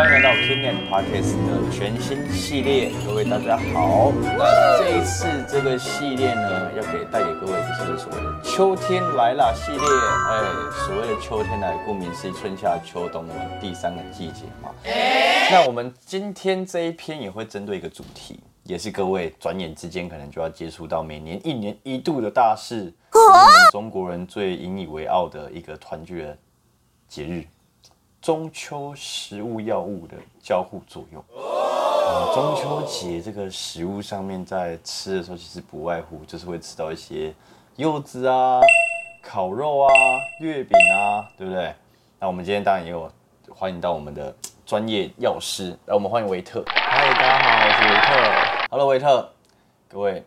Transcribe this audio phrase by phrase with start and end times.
[0.00, 4.10] 欢迎来到 King and Podcast 的全新系列，各位大家好。
[4.38, 9.78] 那这一次这个系列呢，要给带给各位就是所谓的秋天来啦系列。
[9.78, 10.42] 哎，
[10.86, 14.70] 所谓的秋天来，顾名思义，春夏秋冬我们第三个季节嘛。
[15.50, 22.90] 那我们今天这一篇也会针对一个主题，也是各位转眼之间可能就要接触到每年一年一度的大事，
[23.70, 26.38] 中国人最引以为傲的一个团聚的
[27.06, 27.44] 节日。
[28.20, 31.24] 中秋食物药物的交互作用。
[31.34, 37.32] 呃，中秋节这个食物上面在吃的时候，其实不外乎就是会吃到一些
[37.76, 38.60] 柚子啊、
[39.22, 39.90] 烤肉啊、
[40.40, 41.74] 月饼啊，对不对？
[42.18, 43.10] 那我们今天当然也有
[43.48, 44.34] 欢迎到我们的
[44.66, 46.62] 专业药师，来，我们欢迎维特。
[46.66, 48.66] 嗨，大家好，我是维特。
[48.70, 49.32] Hello，维特，
[49.88, 50.22] 各位，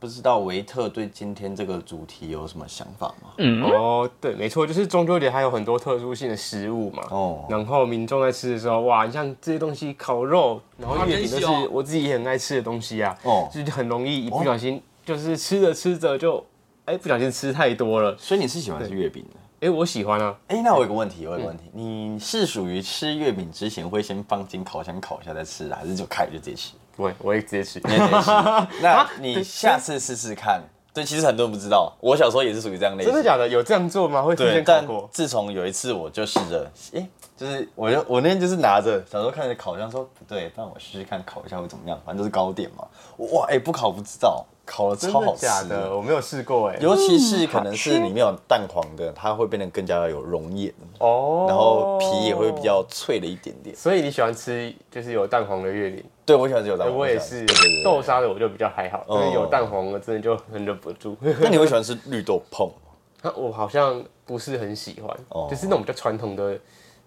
[0.00, 3.30] 不知道维特对今天这个主题有什么想法吗？
[3.38, 7.02] 嗯哦，对，没错，就是中秋节还有很多特殊性的食物嘛。
[7.10, 13.16] 哦然后民众在吃的时候，哇，你像这些东西，烤肉，然后月饼都是我自己也很爱吃的东西啊。
[13.24, 16.44] 哦就是很容易一不小心，就是吃着吃着就，
[16.84, 18.16] 哎，不小心吃太多了。
[18.16, 19.66] 所以你是喜欢吃月饼的？
[19.66, 20.38] 哎，我喜欢啊。
[20.46, 26.74] 哎、那我有个问题，我有个问题，你是属于吃月饼之前会先放进烤箱烤一下再吃，还是就开就直接吃？
[26.98, 27.80] 不会，我会直接吃。
[27.84, 28.30] 你也直接吃。
[28.82, 30.60] 那你下次试试看。
[30.92, 33.12] 对，其实很多人不知道，我小时候也是属于这样类型。
[33.12, 33.46] 真的假的？
[33.46, 34.20] 有这样做吗？
[34.20, 35.08] 会提对，前烤但过？
[35.12, 42.84] 自从有一次我就试着，哎、就是我就我那天就是拿着，小时候看着烤箱说不对，不然我试试看烤一下会怎么样，反正就是糕点嘛。
[43.32, 45.42] 哇，哎、不烤不知道，烤了真的超好吃。
[45.42, 45.94] 假的？
[45.94, 46.76] 我没有试过哎。
[46.80, 52.58] 尤其是可能是里面有蛋黄的，它会变得更加有熔岩，哦，然后皮也会比。
[52.60, 53.74] 较脆了一点点。
[53.76, 56.04] 所以你喜欢吃就是有蛋黄的月饼？
[56.28, 56.98] 对，我喜欢吃有蛋哎，黄。
[56.98, 57.46] 我也是
[57.82, 61.16] 豆沙的我就比较还好，哦但是有蛋黄的真的就很忍不住。
[61.40, 62.74] 那你会喜欢吃绿豆椪吗？
[63.22, 66.60] 那 我好像不是很喜欢，哦就是那种比较传统的，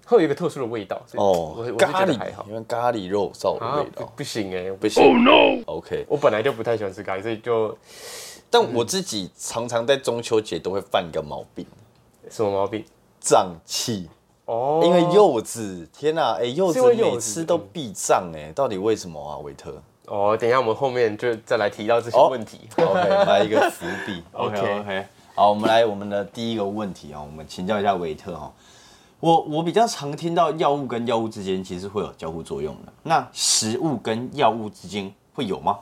[0.07, 0.99] 会有一个特殊的味道。
[1.05, 4.05] 所以哦咖喱得还好，因为咖喱肉燥的啊味，道。
[4.07, 5.03] 不不行哎，不行。
[5.03, 5.61] Oh no。
[5.67, 7.77] OK，我本来就不太喜欢吃咖喱，所以就
[8.49, 11.63] 但我自己常常在中秋节都会犯一个毛病，
[12.29, 12.83] 什么毛病？
[13.19, 14.09] 胀气。
[14.51, 22.59] 哦，因为柚子，天哪，哎，柚子每次都避障，哎，到底为什么啊，维特哦，等一下我们后面就再来提到这些哦问题。
[22.75, 24.21] ？OK， 来一个伏笔。
[24.33, 28.51] OK OK，好，我们来我们的第一个问题啊，我们请教一下维特哈。
[29.21, 35.79] 我我比较常听到药物跟药物之间其实会有交互作用的，那食物跟药物之间会有吗？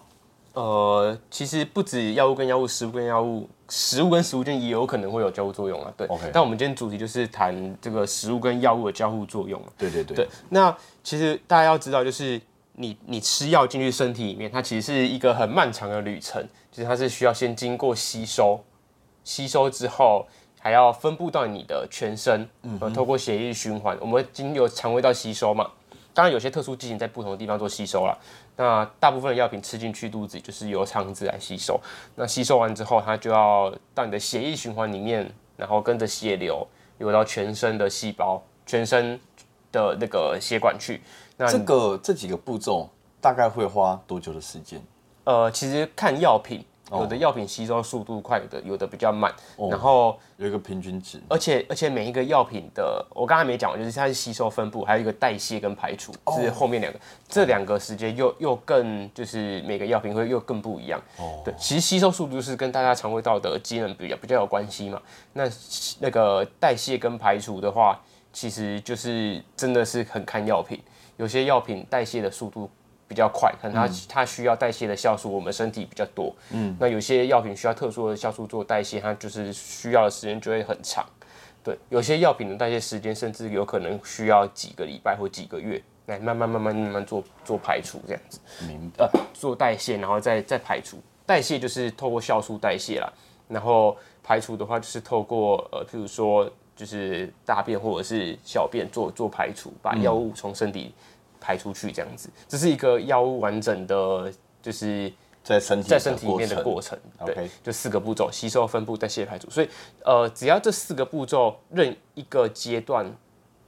[0.54, 5.94] 呃，其实不止药物跟药物，食物跟药物，食物跟食物间也有可能会有交互作用啊。
[5.96, 9.68] 对 OK 但我们今天主题就是谈这个食物跟药物的交互作用啊。
[9.78, 12.42] 对对对对，那其实大家要知道，就是
[12.74, 16.42] 你你吃药进去身体里面，它其实是一个很漫长的旅程，
[16.72, 18.60] 就是它是需要先经过吸收，
[19.24, 20.26] 吸收之后
[20.60, 25.70] 还要分布到你的全身，嗯，透过血液循环，我们经由肠胃道吸收嘛。
[26.20, 28.20] 当然有些特殊剂型在不同的地方做吸收了。
[28.58, 31.80] 那大部分的药品吃进去肚子，就是由肠子来吸收。
[32.16, 39.18] 那吸收完之后，它就要到你的血液循环里面，然后跟着血流流到全身的细胞、全身
[39.72, 41.00] 的那个血管去。
[41.38, 42.90] 那这个这几个步骤
[43.22, 44.82] 大概会花多久的时间？
[45.24, 49.34] 呃，其实看药品，哦有的药品吸收速度快，有的有的比较慢。
[49.70, 51.22] 然后，有一个平均值。
[51.30, 61.00] 而且而且每一个药品的，我刚才没讲完，就是它是吸收分布，还有一个代谢跟排除，是后面两个，这两个时间又又更就是每个药品会又更不一样。
[61.18, 65.02] 哦对，其实吸收速度是跟大家肠胃道的机能比较比较有关系嘛。
[65.34, 65.44] 那
[66.00, 68.00] 那个代谢跟排除的话，
[68.34, 70.80] 其实就是真的是很看药品，
[71.18, 72.70] 有些药品代谢的速度
[73.10, 76.34] 比较快，可能它、它需要代谢的酵素，我们身体比较多。
[76.52, 81.04] 嗯，那有些药品需要特殊的酵素做代谢，它就是需要的时间就会很长。
[81.64, 88.40] 对，有些药品的代谢时间甚至有可能需要几个礼拜或几个月，来慢慢慢慢慢慢做做排除这样子。
[88.68, 89.04] 明白。
[89.04, 90.98] 呃，做代谢，然后再再排除。
[91.26, 93.12] 代谢就是透过酵素代谢啦，
[93.48, 100.94] 然后排除的话就是透过呃，譬如说就是大便或者是小便做做排除，把药物从身体
[101.40, 102.30] 排出去这样子。
[102.48, 104.32] 这是一个药物完整的，
[104.62, 105.12] 就是
[105.44, 106.98] 在身体在身体里面的过程。
[107.18, 107.26] 程。
[107.26, 109.50] 对就四个步骤：吸收、分布、代谢、排除。
[109.50, 109.70] 所以
[110.04, 113.12] 呃，只要这四个步骤任一个阶段。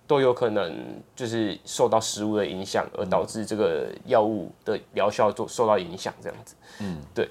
[0.07, 6.53] 都有可能就是受到食物的影响，而导致这个药物的疗效做受到影响，这样子。
[6.81, 7.25] 嗯，对。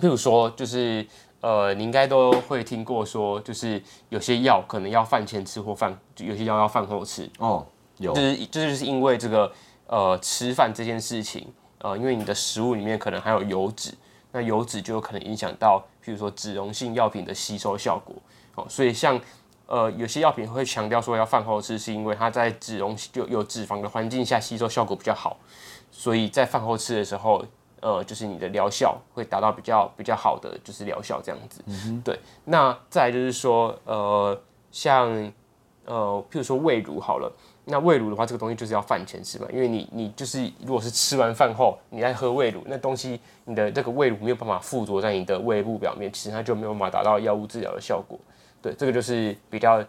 [0.00, 1.06] 譬如说，就是
[1.42, 7.28] 呃，你应该都会听过说，就是有些药可能要饭前吃或饭，有些药要饭后吃。
[7.36, 7.66] 哦，
[8.02, 9.52] 有就是这就是因为这个
[9.86, 11.46] 呃吃饭这件事情，
[11.78, 13.94] 呃，因为你的食物里面可能还有油脂，
[14.32, 18.14] 那油脂就有可能影响到，譬如说脂溶性药品的吸收效果。
[18.54, 19.18] 哦，所以像
[19.66, 25.38] 呃，有些药品会强调说要饭后吃，是因为它在脂溶就有脂肪的环境下吸收效果比较好，
[25.90, 27.42] 所以在饭后吃的时候，
[27.80, 31.62] 呃，就是你的疗效会达到比较比较好的就是疗效这样子。
[32.04, 34.38] 对，那再来就是说，呃，
[34.70, 35.32] 像
[35.86, 37.32] 呃，譬如说胃乳好了。
[37.64, 48.18] 那胃乳的话，这个东西就是要饭前吃嘛，因为你你就是如果是吃完饭后你在喝胃乳，那东西你的这个胃乳没有办法附着在你的胃部表面，其实它就没有办法达到药物治疗的效果。
[48.60, 49.84] 对，这个就是比较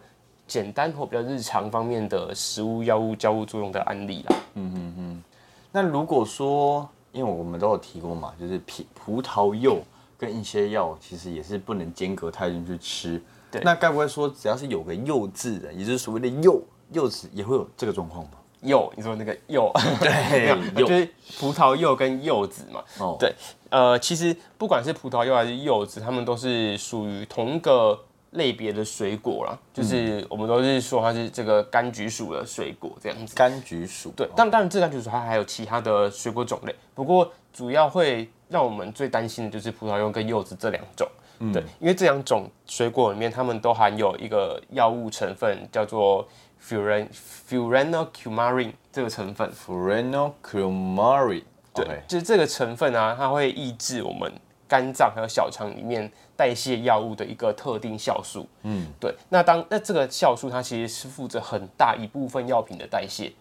[0.45, 4.35] 简单或比较日常方面的食物药物交互作用的案例啦。
[4.53, 5.23] 嗯嗯嗯。
[5.71, 9.81] 那如果说，因为我们都有提过嘛，就是葡葡萄柚
[10.15, 13.19] 跟一些药其实也是不能间隔太久去吃。
[13.49, 13.61] 对。
[13.63, 16.61] 那该不会说只要是有个柚字的，也就是所谓的柚？
[16.93, 18.31] 柚子也会有这个状况吗？
[18.61, 19.69] 柚，你说那个柚，
[19.99, 21.05] 对， 就是
[21.37, 22.81] 葡萄柚跟柚子嘛。
[22.97, 23.35] 哦，对，
[23.69, 27.99] 呃，其实不管是葡萄柚还是柚子，它们都是属于同一个
[28.31, 29.59] 类别的水果啦。
[29.73, 33.35] 就是我们都是说它是这个柑橘属的水果这样子。
[33.35, 41.05] 柑橘属，对，但当然这柑橘属它还有其他的水果种类，不过主要会让我们最担心的就是葡萄柚跟柚子这两种。
[41.51, 46.25] 对，因为这两种水果里面，它们都含有一个药物成分，叫做。
[46.67, 47.07] Furan
[47.49, 51.43] furanocoumarin 这个成分，furanocoumarin，
[51.73, 54.31] 对，就是这个成分啊，它会抑制我们
[54.67, 58.47] 肝脏还有小肠里面代谢药物的一个特定酵素。
[58.61, 59.13] 嗯，对。
[59.29, 63.33] 那当那这个酵素它其实是负责很大一部分药品的代谢，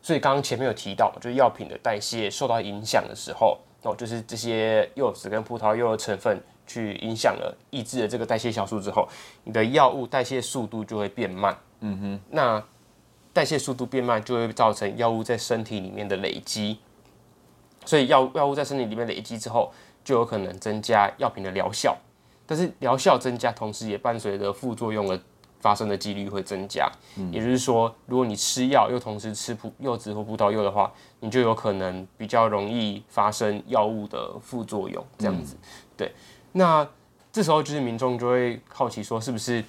[0.00, 9.06] 所以刚刚前面有提到，就是药品的代谢受到影响的时候，哦，就是这些柚子跟葡萄柚的成分去影响了抑制了这个代谢酵素之后，
[9.44, 11.56] 你的药物代谢速度就会变慢。
[11.80, 12.62] 嗯哼，那
[13.32, 16.78] 代谢速度变慢，就会造成药物在身体里面的累积，
[17.84, 19.72] 所以药药物在身体里面累积之后，
[20.04, 21.96] 就有可能增加药品的疗效。
[22.44, 25.18] 但是疗效增加，同时也伴随着副作用的
[25.60, 26.90] 发生的几率会增加。
[27.16, 35.06] 嗯，也就是说，如果你吃药又同时吃葡柚子或葡萄柚的话，你就有可能比较容易发生药物的副作用。
[35.16, 35.56] 这样子，
[35.96, 36.12] 对。
[36.52, 36.84] 那
[37.30, 39.64] 这时候就是民众就会好奇说，是不是？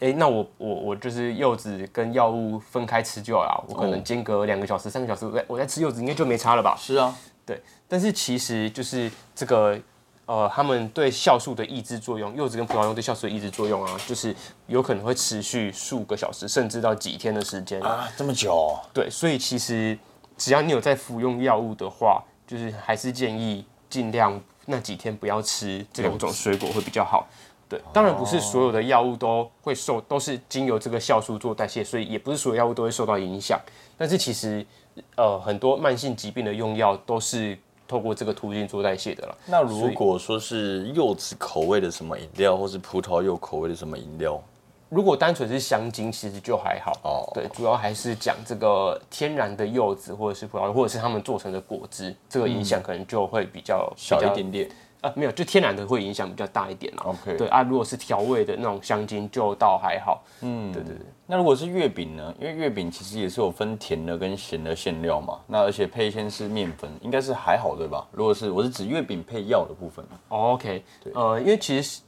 [0.00, 6.74] 哎，那我我我就是柚子跟药物分开吃就好了，我可能间隔两个小时、三个小时，我我在吃柚子应该就没差了吧？
[6.78, 7.14] 是啊，
[7.44, 7.60] 对。
[7.86, 9.78] 但是其实就是这个
[10.24, 14.34] 呃，他们对酵素的抑制作用，柚子跟葡萄柚对酵素的抑制作用啊，就是
[14.68, 18.78] 有可能会持续数个小时，甚至到几天的时间啊，这么久？
[18.94, 19.98] 对，所以其实
[20.38, 27.26] 只要你有在服用药物的话，就是还是建议尽量那几天不要吃这两种水果会比较好。
[27.70, 33.60] 对，当然不是所有的药物都会受，都是经由这个酵素做代谢，所以也不是所有药物都会受到影响。
[33.96, 34.66] 但是其实，
[35.14, 37.56] 呃，很多慢性疾病的用药都是
[37.86, 39.38] 透过这个途径做代谢的了。
[39.46, 44.42] 那如果说是柚子口味的什么饮料，或是葡萄柚口味的什么饮料，
[44.88, 46.92] 如果单纯是香精，其实就还好。
[47.04, 54.68] 哦，对，主要还是讲这个天然的柚子或者是葡萄柚，或者是他们做成的果汁，这个影响可能就会比较小一点点。
[55.00, 57.04] 啊，没有，就天然的会影响比较大一点啦。
[57.06, 60.22] OK，对啊，如果是调味的那种香精，就倒还好。
[60.42, 61.06] 嗯，对对对。
[61.26, 62.34] 那如果是月饼呢？
[62.40, 65.38] 因为月饼其实也是有分甜的跟咸的馅料嘛。
[65.46, 68.06] 那而且配先是面粉，应该是还好对吧？
[68.12, 70.04] 如果是我是指月饼配药的部分。
[70.28, 72.02] OK，对，呃，因为其实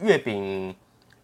[0.00, 0.74] 月饼。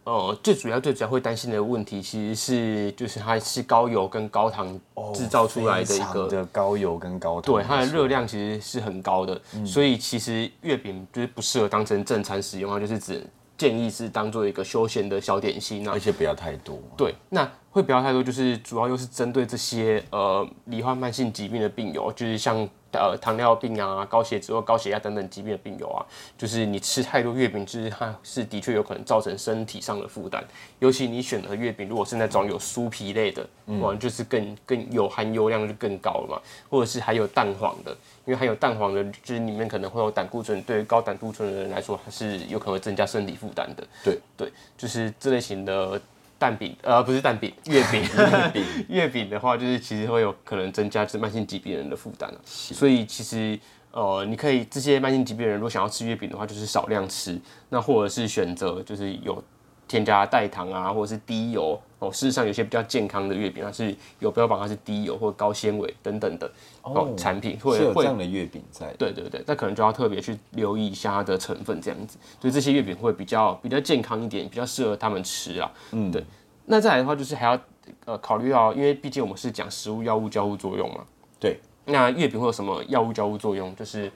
[0.04, 4.68] 呃，最主要、最主要会担心的问题，其实是就是它是高油跟高糖
[5.14, 16.78] 制造出来的一个的高油跟高糖，对它的热量其实是很高的，所以其实月饼就是不适合当成正餐使用啊，就是只建议是当做一个休闲的小点心啊，而且不要太多。
[16.96, 22.68] 对，那会不要太多，就是主要又是针对这些呃罹患慢性疾病的病友，就是像。
[22.98, 26.04] 呃，糖尿病啊，高血脂或高血压等等疾病的病友啊，
[26.36, 30.42] 就是你吃太多月饼，就是它是的确有可能造成身体上的负担。
[30.78, 33.46] 尤其你选的月饼，如果是那种有酥皮类的，
[33.80, 36.40] 哇，就是更更有含油量就更高了嘛。
[36.68, 37.90] 或者是还有蛋黄的，
[38.24, 43.86] 因为含有蛋黄的，就是里面可能会有胆固醇，对于高胆固醇的人来说，它是有可能会增加身体负担的。
[44.02, 46.00] 对对，就是这类型的。
[46.44, 48.02] 蛋饼，呃，不是蛋饼，月饼。
[48.88, 53.58] 月饼的话，就是其实会有可能增加是慢性疾病人的负担所以其实，
[53.92, 59.42] 呃，你可以这些慢性疾病人如果想要吃月饼的话，就是少量吃，那或者是选择就是有。
[59.86, 62.10] 添加代糖啊，或者是低油哦。
[62.12, 66.50] 事实上，有些比较健康的月饼，它是有标榜它是低油或高纤维等等的
[66.82, 68.92] 哦产品，会有这样的月饼在。
[68.98, 75.70] 对对对，那可能就要特别去留意一下它的成分，这样子，所以这些月饼会比较比较健康一点，比较适合他们吃啊。
[75.92, 76.24] 嗯，对。
[76.66, 77.60] 那再来的话，就是还要
[78.06, 81.04] 呃考虑到，因为毕竟我们是讲食物药物交互作用嘛。
[81.38, 81.60] 对。
[81.84, 83.76] 那月饼会有什么药物交互作用？
[83.76, 84.10] 就是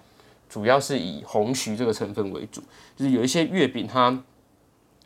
[0.49, 2.63] 主要是以红曲这个成分为主，
[2.97, 4.19] 就是有一些月饼它。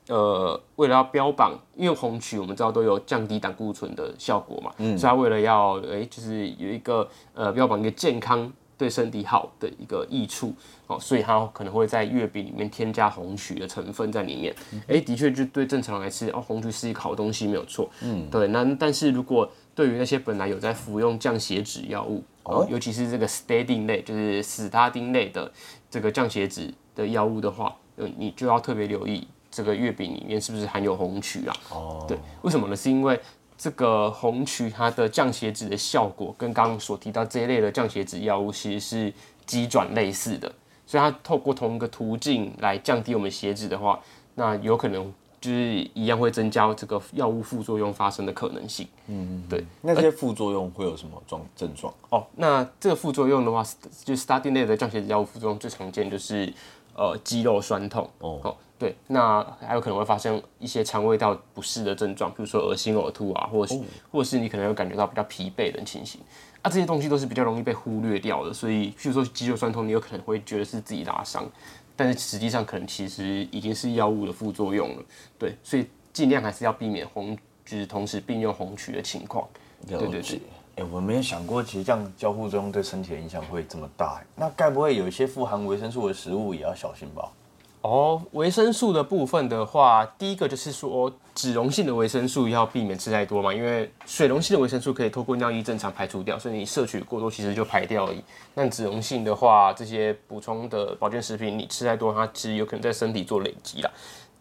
[0.09, 10.52] 呃，为了要标榜，因为红曲我们知道都有降低胆固醇的效果嘛，嗯所以它为了要诶、就是有一个呃标榜一个健康对身体好的一个益处
[10.88, 14.52] 哦，所以它可能会在月饼里面添加红曲的成分在里面。
[14.88, 18.49] 诶、的确就对正常人来吃哦，红曲是一个好东西没有错，嗯，对。
[18.49, 25.50] 那但是如果对于那些本来有在服用降血脂药物，哦，尤其是这个 statin 类，就是史他丁类的
[25.88, 31.54] 这个降血脂的药物的话，呃，你就要特别留意这个月饼里面是不是含有红曲啊？
[31.71, 32.75] 哦，对，为什么呢？
[32.75, 33.21] 是因为
[33.56, 39.12] 这个红曲它的降血脂的效果跟刚刚所提到这一类的降血脂药物其实是
[39.47, 40.50] 机转类似的，
[40.87, 44.00] 所以它透过同一个途径来降低我们血脂的话，
[44.35, 48.88] 那有可能就是一样会增加这个药物副作用发生的可能性。
[49.09, 49.64] 嗯，对。
[49.80, 51.92] 那些副作用会有什么状症状？
[52.11, 53.64] 哦，那这个副作用的话，
[54.04, 56.52] 就是 statin 类的降血脂药物副作用最常见就是
[56.94, 66.20] 呃肌肉酸痛哦对，那还有可能会发生一些肠胃道不适的症状，比如说恶心、呕吐啊，或者是、或者是你可能会感觉到比较疲惫的情形
[66.62, 68.52] 啊，这些东西都是比较容易被忽略掉的。
[68.52, 71.48] 所以，譬如说肌肉酸痛，你有可能会觉得是自己拉伤，
[71.94, 75.02] 但是实际上可能其实已经是药物的副作用了。
[75.38, 79.46] 对，所以尽量还是要避免红，就是同时并用红曲的情况。
[79.86, 80.40] 对对对。
[80.74, 84.20] 哎、我没有想过，其实这样交互作用对身体的影响会这么大。
[84.34, 87.30] 那该不会有一些富含维生素的食物也要小心吧？
[87.82, 98.22] 哦，维生素的部分的话，第一个就是说脂溶性的维生素要避免吃太多嘛，因为水溶性的维生素可以透过尿液正常排除掉，所以你摄取过多其实就排掉而已。
[98.54, 103.90] 那脂溶性的话，这些补充的保健食品你吃太多，它其实有可能在身体做累积啦。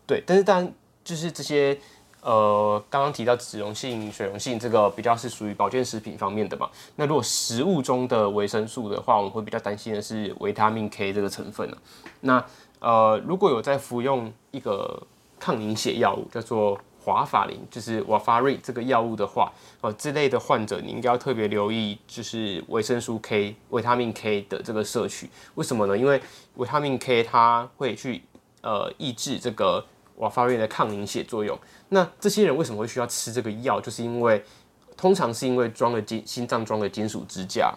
[0.06, 1.76] 对，但是当然就是这些
[2.22, 6.70] 呃刚刚提到脂溶性、水溶性这个比较是属于保健食品方面的嘛。
[6.96, 11.78] 那如果食物中的维生素的话，我们会比较担心的是维他命 K 这个成分啊。
[12.20, 12.46] 那
[12.82, 15.02] 呃，如果有在服用一个
[15.40, 25.30] 抗凝血药物，叫做华法林，就是瓦法瑞这个药物的话，呃，这类的患者你应该要特别留意，就是维生素 K、维他命 K 的这个摄取。
[25.56, 25.96] 为什么呢？
[25.96, 26.20] 因为
[26.56, 28.24] 维他命 K 它会去
[28.62, 29.86] 呃抑制这个
[30.18, 31.58] 瓦法瑞的抗凝血作用。
[31.90, 33.80] 那这些人为什么会需要吃这个药？
[33.80, 34.44] 就是因为
[34.98, 37.74] 通常是因为装了金心脏装了金属支架，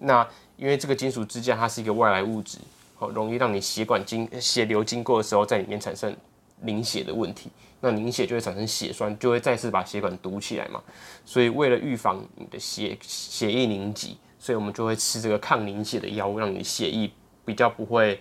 [0.00, 0.26] 那
[0.56, 2.58] 因为这个金属支架它是一个外来物质。
[2.98, 6.16] 好，容易让你血管经血流经过的时候，在里面产生
[6.62, 7.50] 凝血的问题。
[7.80, 10.82] 那凝血就会产生血栓，就会再次把血管堵起来嘛。
[11.26, 17.10] 所以为了预防你的血血液凝集，所以我们就会吃这个抗凝血的药物，让你血液
[17.44, 18.18] 比较不会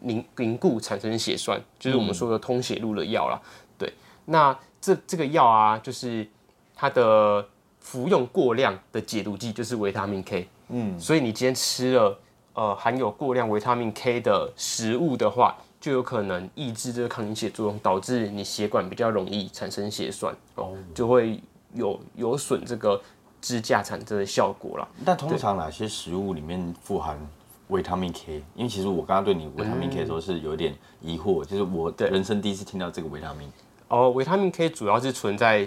[0.00, 3.40] 凝凝固，产生血栓，就是我们说的通血路的药啦。
[3.78, 3.92] 对，
[4.24, 6.26] 那这这个药啊，就是
[6.74, 7.48] 它的
[7.78, 10.48] 服用过量的解毒剂就是维他命 K。
[10.70, 12.18] 嗯，所以你今天吃了。
[12.60, 21.40] 呃，含有过量维他命 K 的食物的话，就有可能抑制这个抗凝血作用，导致你血管比较容易产生血栓，哦，就会
[21.72, 23.00] 有有损这个
[23.40, 24.86] 支架产生的效果了。
[25.06, 27.18] 但通常哪些食物里面富含
[27.68, 28.42] 维他命 K？
[28.54, 33.50] 因为其实我刚刚对你维他命 K 的时候是有点疑惑，就是我人生第一次听到这个维他命。
[33.88, 35.66] 哦，维他命 K 主要是存在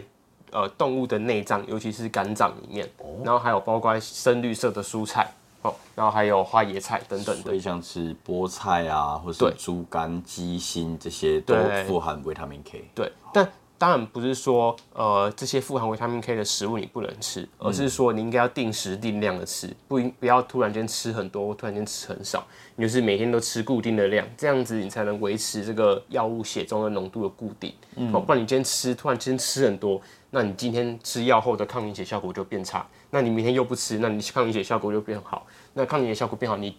[0.52, 2.88] 呃动物的内脏，尤其是肝脏里面，
[3.24, 5.34] 然后还有包括深绿色的蔬菜。
[5.64, 11.56] 哦，然后还有花椰菜等等的，所以像吃菠菜啊，或是猪肝、鸡心这些都
[11.88, 12.90] 富含维他命 K。
[12.94, 13.50] 对，但
[13.84, 22.48] 当然不是说呃这些富含维他命 K 的食物你不能吃，而是说你应该要定时定量的吃，不应不要突然间吃很多，突然间吃很少，
[22.78, 27.74] 你就是每天都吃固定的量，这样子你才能维持这个药物血中的浓度的固定。
[27.98, 32.88] 嗯，哦，不然你今天吃突然间吃很多，那你今天吃药后的抗凝血效果就变差。
[33.10, 35.46] 那你明天又不吃，那你抗凝血效果就变好。
[35.74, 36.74] 那抗凝血效果变好，你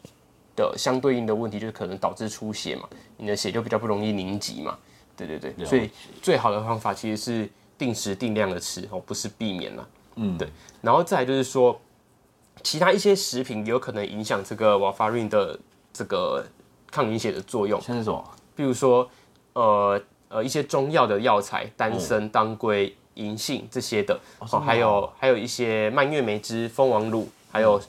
[0.57, 4.79] 的相对应的问题就是可能导致出血嘛，你的血就比较不容易凝集嘛。
[5.17, 5.91] 对对对，所以
[6.23, 9.89] 最好的方法其实是定时定量的吃哦，不是避免了。
[10.17, 10.49] 嗯，对。
[10.81, 11.81] 然后再来就是说，
[12.63, 15.59] 其他一些食品有可能影响这个瓦法瑞的
[15.93, 16.45] 这个
[16.91, 18.23] 抗凝血的作用，像是什么？
[18.55, 19.09] 比如说，
[19.55, 22.95] 呃呃，一些中药的药材，丹参、当归。
[23.17, 27.81] 银杏这些的，哦，还有还有一些蔓越莓汁、蜂王乳，还有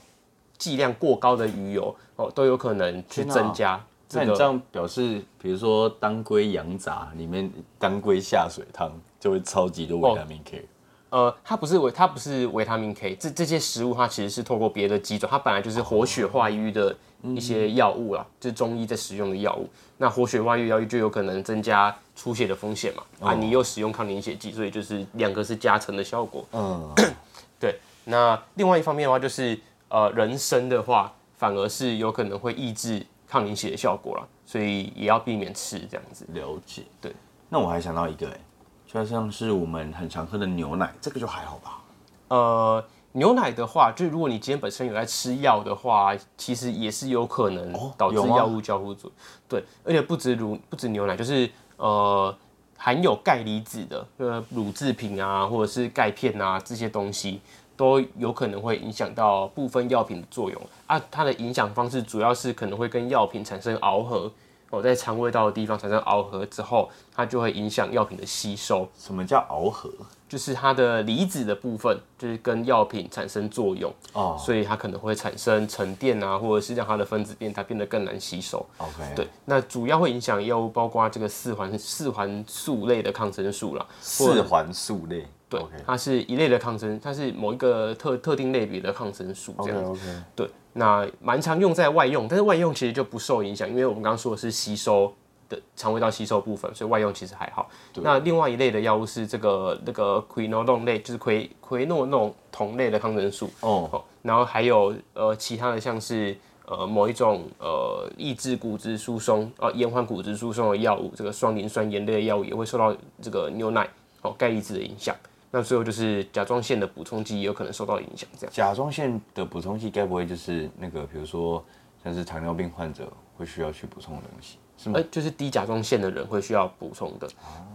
[0.55, 3.83] 剂量过高的鱼油，哦，都有可能去增加。
[4.11, 10.65] 那你这样表示，比如说当归羊杂里面当归下水汤就会超级多维他命 K。
[11.09, 16.93] 呃，它不是维，它不是维他命 K，这这些食物它其实是透过别的机转，它本来就是活血化瘀的
[17.23, 19.69] 一些药物啦，就是中医在使用的药物。
[19.97, 23.29] 那活血化瘀药物就有可能增加出血的风险嘛？
[23.29, 26.45] 啊，你又使用抗凝血剂，所以就是两个是加成的效果。
[26.51, 26.93] 嗯，
[27.59, 27.79] 对。
[28.03, 29.57] 那另外一方面的话，就是
[29.87, 36.25] 呃，人参的话，反而是有可能会抑制抗凝血的效果了，所以也要避免吃这样子。
[36.33, 37.13] 了解，对。
[37.49, 38.39] 那我还想到一个、哎，
[38.87, 41.81] 就像是我们很常喝的牛奶，这个就还好吧？
[42.29, 49.17] 呃，牛奶的话，就是如果你今天本身有在吃药的话，其实也是有可能导致药物交互作用。
[49.47, 52.35] 对，而且不止乳，不止牛奶，就是呃
[52.77, 57.39] 含有钙离子的呃乳制品啊，或者是钙片啊这些东西，
[57.75, 61.01] 都有可能会影响到部分药品的作用啊。
[61.09, 64.31] 它的影响方式主要是可能会跟药品产生螯合。
[64.71, 68.89] 哦，在肠胃道的地方产生螯合之后，它就会影响药品的吸收。
[68.97, 69.91] 什么叫螯合？
[70.27, 78.65] 就是它的离子的部分，就是跟药品产生作用，哦所以它可能会产生沉淀啊，或者是让它的分子变它变得更难吸收。
[78.79, 89.97] ，OK，对，那主要会影响药物，包括这个四环四环素类的抗生素啦，四环素类，对它是一类的抗生，它是某一个特特定类别的抗生素这样
[90.35, 95.13] 对，那蛮常用在外用，但是外用其实就不受影响，因为我们刚刚说的是吸收
[95.47, 97.69] 的肠胃道吸收部分，所以外用其实还好。
[97.95, 103.45] 那另外一类的药物是这个那个喹诺酮类，就是喹喹诺酮类的抗生素。
[103.61, 106.35] 哦，哦，然后还有呃其他的像是
[106.65, 113.87] 呃某一种呃抑制骨质疏松呃延缓骨质疏松的药物，这个双磷酸盐类的药物也会受到这个牛奶
[114.23, 115.15] 哦钙离子的影响。
[115.55, 118.53] 那最后就是甲状腺的补充剂也有可能受到影响，这样。
[118.53, 121.63] 甲状腺的补充剂该不会就是那个，比如说
[122.03, 125.03] 像是糖尿病患者会需要去补充的东西，是吗呃，？
[125.09, 127.29] 就是低甲状腺的人会需要补充的。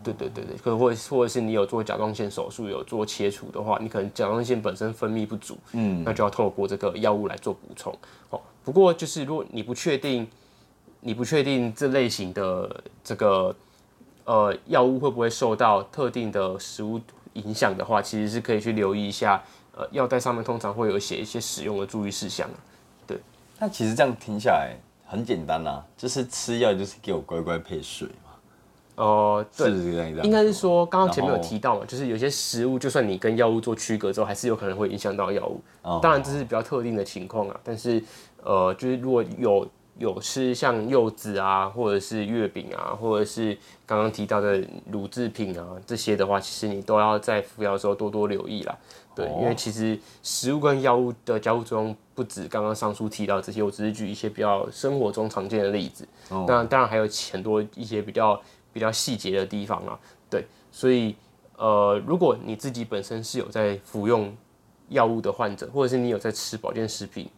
[0.04, 7.90] 对对对对，可或或者是你有做甲状腺手术，有做切除的话，你可能甲状腺本身分泌不足，嗯，那就要透过这个药物来做补充。
[8.28, 10.28] 哦，不过就是如果你不确定，
[11.00, 13.56] 你不确定这类型的这个
[14.26, 17.00] 呃药物会不会受到特定的食物
[17.34, 19.42] 影响的话，其实是可以去留意一下。
[19.72, 22.46] 呃，药袋上面通常会有写一些使用的注意事项
[23.06, 23.16] 对。
[23.58, 24.74] 那其实这样听下来
[25.06, 30.24] 很简单啦、就是吃药就是给我乖乖配水嘛，哦、对是，是这样？
[30.24, 35.62] 应该是说，刚刚前面有提到嘛，就是有些食物，就算你跟药物做区隔之后，还是有可能会影响到药物。
[35.82, 38.02] 哦当然这是比较特定的情况啊，但是
[38.42, 39.66] 呃，就是如果有
[39.98, 48.78] 有吃像柚子啊，或者是月饼啊，或者是刚刚提到的乳制品啊这些的话，其实你都要在服药的时候多多留意啦。
[49.14, 56.06] 对，因为其实食物跟药物的交互作用不止刚刚上述提到这些，我只是举一些比较生活中常见的例子。
[56.46, 58.40] 那当然还有很多一些比较
[58.72, 59.98] 比较细节的地方啊。
[60.30, 61.16] 对，所以
[61.56, 64.34] 呃，如果你自己本身是有在服用
[64.90, 67.28] 药物的患者，或者是你有在吃保健食品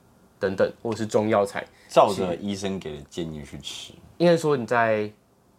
[0.42, 3.92] 等等，或者是中药材，照着医生给的建议去吃。
[4.18, 5.08] 应该说你在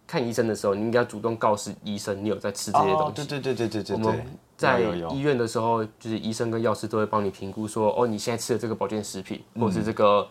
[0.06, 3.04] 看医生的时候，你应该主动告诉医生你有在吃这些东西。
[3.06, 4.26] 哦对对对对对对我们，
[4.58, 4.82] 在
[5.14, 10.28] 医院的时候，就是医生跟药师都会帮你评估说，哦，你现在吃的这个保健食品，或者是这个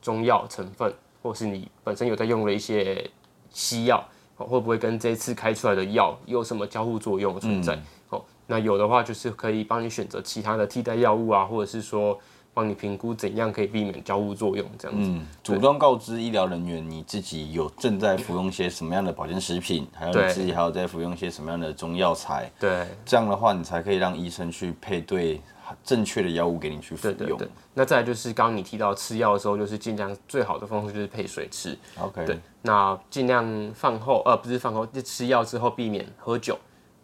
[0.00, 3.10] 中药成分，或是你本身有在用的一些
[3.50, 7.76] 西药，哦会不会跟这次开出来的药有什么交互作用存在？
[8.10, 12.18] 哦，那有的话就是可以帮你选择其他的替代药物啊，或者是说
[12.52, 15.08] 帮你评估怎样可以避免交互作用这样子。
[15.08, 25.40] 嗯，主动告知医疗人员你自己有正在服用些什么样的保健食品，还有你自己还有在服用些什么样的中药材，对，这样的话你才可以让医生去配对
[25.84, 27.16] 正确的药物给你去服用。
[27.16, 27.48] 对对对。
[27.72, 31.78] 那再来就是刚刚你提到吃药的时候，就是尽量最好的方式就是配水吃。
[32.00, 36.58] OK，对，那尽量饭后，呃，不是饭后，就吃药之后避免喝酒，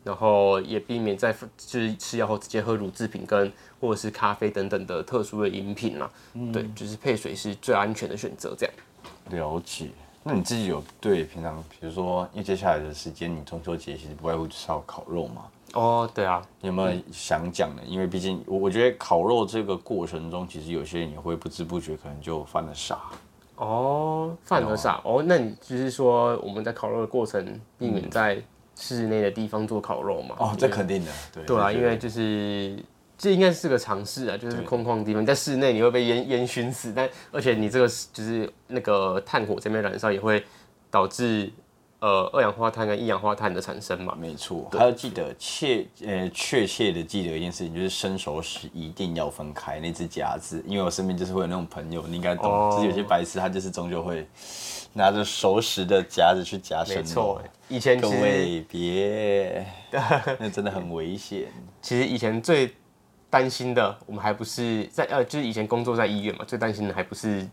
[0.06, 6.08] 然后也避免在就是吃药后直接喝乳制品跟或者是咖啡等等的特殊的饮品啦。
[6.52, 8.54] 对，就是配水是最安全的选择。
[8.56, 8.74] 这样，
[9.30, 9.88] 了解。
[10.22, 15.42] 那你自己有对平常，比如说，因为接下来的时间，你中秋节其实不外乎就是要烤肉嘛，
[15.74, 17.82] 哦，对啊，你有没有想讲的？
[17.82, 23.00] 因为毕竟我我觉得烤肉这个过程中，其实有些人也会不知不觉可能就犯了傻。
[23.56, 28.42] 哦，犯了傻哦，那你就是说我们在烤肉的过程，避免在
[28.76, 30.36] 室内的地方做烤肉嘛？
[30.38, 32.78] 哦，这肯定的，对对啊，因为就是
[33.18, 40.44] 这应该是个尝试啊，就是空旷的地方，你在室内你会被烟烟熏死，但而且你这个就是那个炭火这边燃烧也会
[40.90, 41.50] 导致
[42.06, 44.16] 呃二氧化碳跟一氧化碳的产生嘛。
[44.16, 54.26] 没错，还要记得切呃确切的记得一件事情，就是生熟时一定要分开那只夹子，因为我身边就是会有那种朋友，你应该懂，哦就是有些白痴他就是终究会
[54.92, 59.66] 拿着熟食的夹子去夹生没错肉。，以前位别，
[60.38, 61.48] 那真的很危险。
[61.82, 62.72] 其实以前最
[63.28, 67.46] 担心的，我们还不是在呃，就是以前工作在医院嘛，最担心的还不是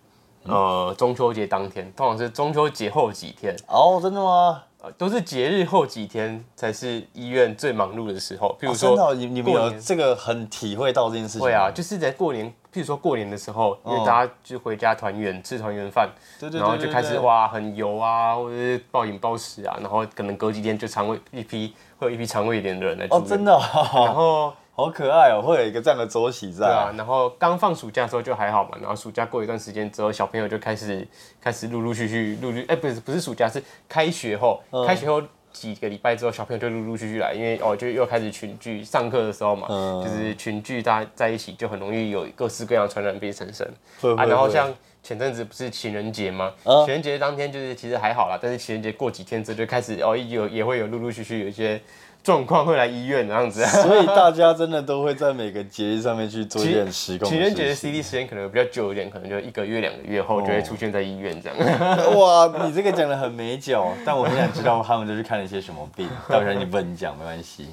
[0.45, 3.55] 呃中秋节当天，通常是中秋节后几天。
[3.67, 4.63] 哦，真的吗？
[4.81, 11.45] 呃都是节日后几天才是医院最忙碌的时候，譬如哦真的哦、说你你们过年有这个很体会到这件事情吗？
[11.45, 26.65] 会啊，就是在过年，譬如说过年的时候，因为大家就回家团圆吃团圆饭，对对对然后就开始哇很油啊，或者是暴饮暴食啊，然后可能隔几天就肠胃一批会有一批肠胃炎的人来住哦，院真的、然哦，后好可爱哦，会有一个这样的周期在。
[26.65, 31.07] 对啊，然后刚放暑假的时候就还好嘛，然后暑假过一段时间之后，小朋友就开始
[31.39, 43.67] 开始陆陆续续陆陆哎不是不是暑假是开学后，嗯开学后几个礼拜之后，小朋友就陆陆续续来，因为哦就又开始群聚，上课的时候嘛，嗯就是群聚大家在一起就很容易有各式各样的传染病产生
[44.01, 44.73] 会啊，然后像。
[45.03, 46.49] 前阵子不是情人节吗？
[46.63, 51.77] 嗯情人节当天就是其实还好啦，但是情人节过几天之后就开始哦有也会有陆陆续续有一些
[52.23, 53.65] 状况会来医院这样子。
[53.65, 62.17] 所以大家真的都会在每个节日上面去做一点时工 情人节的 CD 时间可能比较久一点，可能就一个月、两个月后就会出现在医院这样。
[62.17, 66.07] 哇，你这个讲的很美酒，但我很想知道他们都去看了一些什么病。
[66.29, 67.67] 到时候你不能讲，没关系。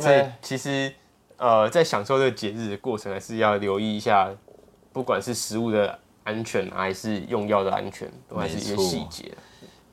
[0.00, 0.92] 所以其实
[1.36, 4.28] 呃，在享受这个节日的过程，还是要留意一下，
[4.92, 9.32] 不管是食物的安全，还是用药的安全，都还是一些细节。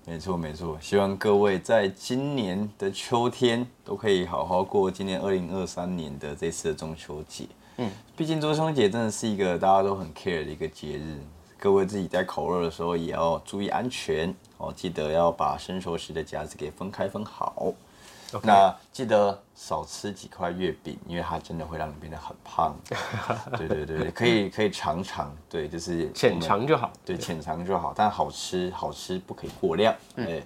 [0.07, 7.45] 没错没错，希望各位在今年的秋天都可以好好过今年二零二三年的这次的中秋节。
[7.77, 11.17] 嗯，毕竟中秋节真的是一个大家都很 care 的一个节日，
[11.57, 17.73] 各位自己在烤肉的时候也要注意安全哦，记得要把生熟食的夹子给分开分好。
[18.43, 22.75] 那记得少吃几块月饼，因为它真的会让你变得很胖。
[23.57, 26.91] 对对对，可以可以尝尝，对，就是浅尝就好。
[27.05, 29.95] 对，浅尝就好，但好吃好吃不可以过量。
[30.15, 30.41] 哎、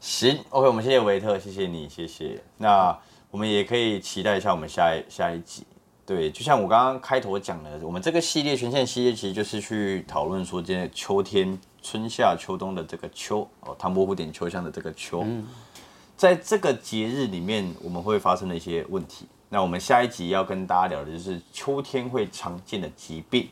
[0.00, 2.40] 行，OK，我们谢谢维特，谢谢你，谢谢。
[2.56, 2.96] 那
[3.30, 5.66] 我们也可以期待一下我们下一下一集。
[6.06, 15.26] 对，就像我刚刚开头讲的，我们这个系列全线系列其实就是去讨论说，今天秋天、春夏秋冬的这个秋哦，唐伯虎点秋香的这个秋，
[16.18, 19.24] 在这个节日里面，我们会发生的一些问题。
[19.48, 23.48] 那我们下一集要跟大家聊的就是秋天会常见的疾病。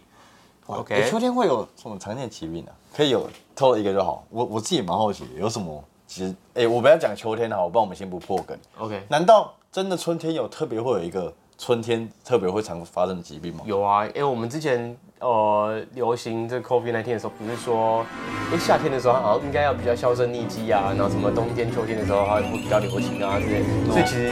[0.66, 4.26] OK 诶秋天会有什么常见的疾病呢、可以有透露一个就好。
[4.30, 5.82] 我我自己也蛮好奇的，有什么？
[6.08, 8.58] 其实，哎、我不要讲秋天好，不然我们先不破梗。
[8.78, 13.60] OK，难道真的春天有特别会有一个春天特别会常发生的疾病吗？
[13.64, 18.04] 有啊，因为我们之前呃流行这 COVID 1 9的时候，不是说，
[18.52, 24.30] 哎夏天的时候好像应该要比较销声匿迹啊，然后什么冬天、秋天的时候它会比较流行啊这些，所以其实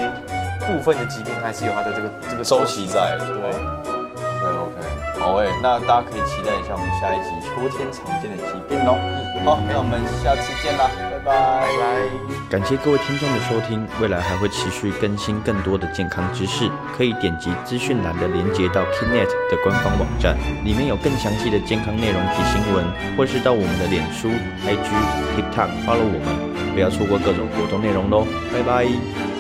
[0.67, 3.35] 部分的疾病还是有它的这个这个周期在的对。
[4.45, 8.99] OK OK，好诶、那大家可以期待一下我们下一集秋天常见的疾病喽。
[9.45, 12.49] 好，那我们下次见啦，拜拜拜拜。
[12.51, 22.85] 感谢各位听众的收听，未来还会持续更新更多的健康知识，可以点击资讯栏的连接到 Kinet 的官方网站，里面有更详细的健康内容及新闻，
[23.17, 24.29] 或是到我们的脸书、
[24.67, 24.91] IG、
[25.37, 29.34] TikTok follow 我们，不要错过各种活动内容喽，拜拜。